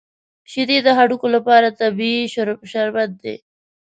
شیدې 0.51 0.77
د 0.83 0.87
هډوکو 0.97 1.27
لپاره 1.35 1.75
طبیعي 1.79 2.23
شربت 2.71 3.09
دی 3.23 3.35